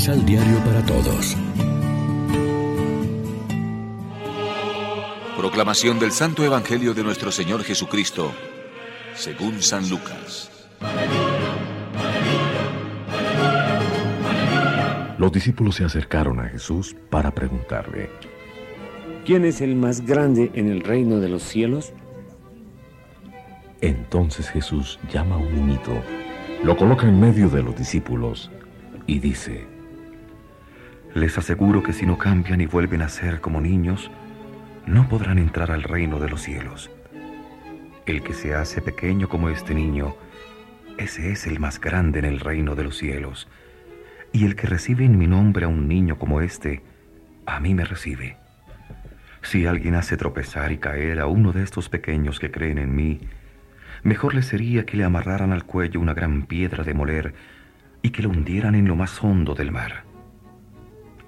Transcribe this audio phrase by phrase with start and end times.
[0.00, 1.36] Misal Diario para Todos.
[5.36, 8.32] Proclamación del Santo Evangelio de nuestro Señor Jesucristo,
[9.12, 10.50] según San Lucas.
[15.18, 18.08] Los discípulos se acercaron a Jesús para preguntarle,
[19.26, 21.92] ¿quién es el más grande en el reino de los cielos?
[23.82, 25.92] Entonces Jesús llama a un niñito,
[26.64, 28.50] lo coloca en medio de los discípulos
[29.06, 29.79] y dice,
[31.14, 34.10] Les aseguro que si no cambian y vuelven a ser como niños,
[34.86, 36.90] no podrán entrar al reino de los cielos.
[38.06, 40.14] El que se hace pequeño como este niño,
[40.98, 43.48] ese es el más grande en el reino de los cielos.
[44.32, 46.82] Y el que recibe en mi nombre a un niño como este,
[47.44, 48.36] a mí me recibe.
[49.42, 53.20] Si alguien hace tropezar y caer a uno de estos pequeños que creen en mí,
[54.04, 57.34] mejor le sería que le amarraran al cuello una gran piedra de moler
[58.00, 60.09] y que lo hundieran en lo más hondo del mar.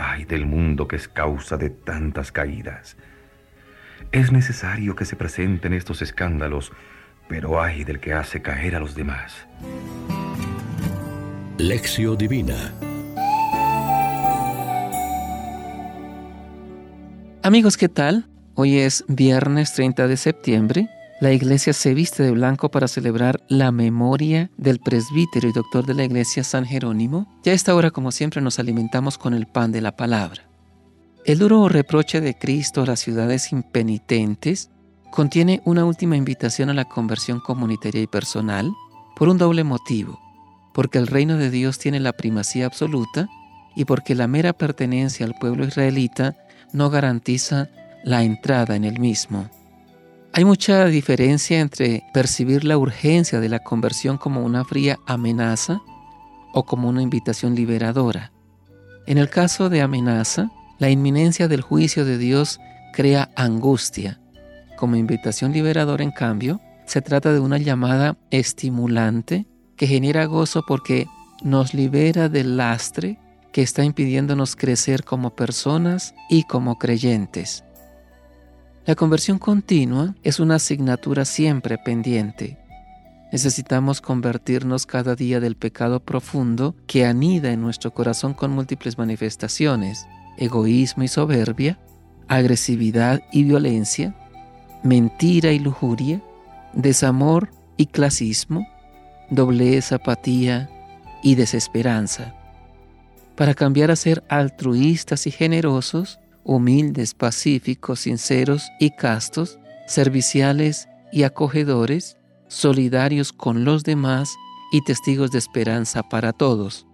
[0.00, 2.96] Ay del mundo que es causa de tantas caídas.
[4.12, 6.70] Es necesario que se presenten estos escándalos,
[7.28, 9.48] pero ay del que hace caer a los demás.
[11.58, 12.72] Lección Divina
[17.42, 18.28] Amigos, ¿qué tal?
[18.54, 20.88] Hoy es viernes 30 de septiembre.
[21.20, 25.94] La iglesia se viste de blanco para celebrar la memoria del presbítero y doctor de
[25.94, 27.26] la iglesia San Jerónimo.
[27.42, 30.48] Ya esta hora, como siempre, nos alimentamos con el pan de la palabra.
[31.24, 34.70] El duro reproche de Cristo a las ciudades impenitentes
[35.10, 38.70] contiene una última invitación a la conversión comunitaria y personal
[39.16, 40.20] por un doble motivo,
[40.72, 43.28] porque el reino de Dios tiene la primacía absoluta
[43.74, 46.36] y porque la mera pertenencia al pueblo israelita
[46.72, 47.70] no garantiza
[48.04, 49.50] la entrada en el mismo.
[50.38, 55.82] Hay mucha diferencia entre percibir la urgencia de la conversión como una fría amenaza
[56.52, 58.30] o como una invitación liberadora.
[59.08, 62.60] En el caso de amenaza, la inminencia del juicio de Dios
[62.92, 64.20] crea angustia.
[64.76, 69.44] Como invitación liberadora, en cambio, se trata de una llamada estimulante
[69.74, 71.08] que genera gozo porque
[71.42, 73.18] nos libera del lastre
[73.52, 77.64] que está impidiéndonos crecer como personas y como creyentes.
[78.88, 82.56] La conversión continua es una asignatura siempre pendiente.
[83.30, 90.06] Necesitamos convertirnos cada día del pecado profundo que anida en nuestro corazón con múltiples manifestaciones
[90.38, 91.78] egoísmo y soberbia,
[92.28, 94.14] agresividad y violencia,
[94.82, 96.22] mentira y lujuria,
[96.72, 98.66] desamor y clasismo,
[99.28, 100.70] doblez, apatía
[101.22, 102.34] y desesperanza.
[103.36, 112.16] Para cambiar a ser altruistas y generosos, humildes, pacíficos, sinceros y castos, serviciales y acogedores,
[112.48, 114.34] solidarios con los demás
[114.72, 116.86] y testigos de esperanza para todos.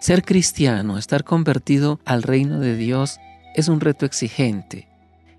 [0.00, 3.18] Ser cristiano, estar convertido al reino de Dios,
[3.54, 4.88] es un reto exigente.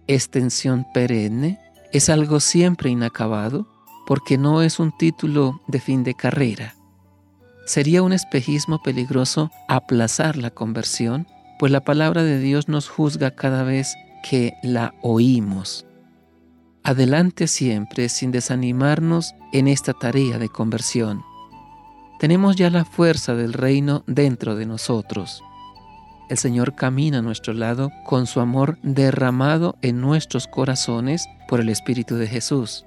[0.08, 1.59] Es tensión perenne,
[1.94, 3.68] es algo siempre inacabado,
[4.06, 6.75] porque no es un título de fin de carrera.
[7.66, 11.28] Sería un espejismo peligroso aplazar la conversión,
[11.59, 13.95] pues la palabra de Dios nos juzga cada vez
[14.29, 15.85] que la oímos.
[16.84, 21.22] Adelante siempre sin desanimarnos en esta tarea de conversión.
[22.19, 25.44] Tenemos ya la fuerza del reino dentro de nosotros.
[26.29, 31.69] El Señor camina a nuestro lado con su amor derramado en nuestros corazones por el
[31.69, 32.85] Espíritu de Jesús.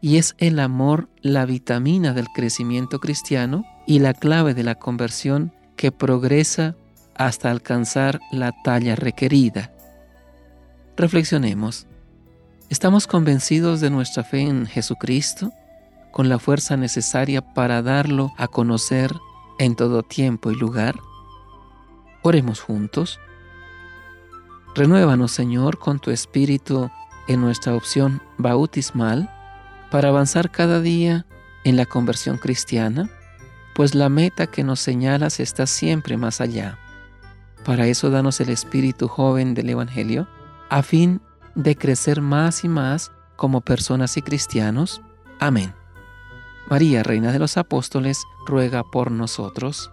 [0.00, 5.52] Y es el amor la vitamina del crecimiento cristiano y la clave de la conversión
[5.76, 6.74] que progresa
[7.18, 9.72] hasta alcanzar la talla requerida.
[10.96, 11.86] Reflexionemos.
[12.68, 15.52] ¿Estamos convencidos de nuestra fe en Jesucristo?
[16.16, 19.12] con la fuerza necesaria para darlo a conocer
[19.58, 20.94] en todo tiempo y lugar?
[22.22, 23.20] Oremos juntos.
[24.74, 26.90] Renuévanos, Señor, con tu Espíritu
[27.28, 29.30] en nuestra opción bautismal
[29.90, 31.26] para avanzar cada día
[31.64, 33.10] en la conversión cristiana,
[33.74, 36.78] pues la meta que nos señalas está siempre más allá.
[37.66, 40.28] Para eso danos el espíritu joven del Evangelio,
[40.70, 41.20] a fin
[41.56, 45.02] de crecer más y más como personas y cristianos.
[45.40, 45.74] Amén.
[46.70, 49.90] María, Reina de los Apóstoles, ruega por nosotros.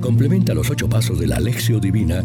[0.00, 2.24] Complementa los ocho pasos de la Alexio Divina